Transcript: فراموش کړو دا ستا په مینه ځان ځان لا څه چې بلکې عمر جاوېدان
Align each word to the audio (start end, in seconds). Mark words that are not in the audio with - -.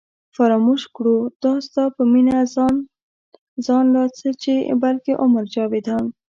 فراموش 0.35 0.81
کړو 0.95 1.17
دا 1.43 1.53
ستا 1.67 1.83
په 1.95 2.03
مینه 2.11 2.37
ځان 2.55 2.75
ځان 3.65 3.85
لا 3.95 4.05
څه 4.17 4.29
چې 4.41 4.53
بلکې 4.83 5.13
عمر 5.23 5.43
جاوېدان 5.53 6.05